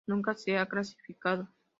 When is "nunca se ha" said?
0.07-0.65